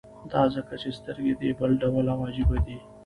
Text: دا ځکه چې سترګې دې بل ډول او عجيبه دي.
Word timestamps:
دا 0.31 0.41
ځکه 0.55 0.73
چې 0.81 0.89
سترګې 0.99 1.33
دې 1.41 1.51
بل 1.59 1.71
ډول 1.81 2.05
او 2.13 2.19
عجيبه 2.29 2.57
دي. 2.65 2.77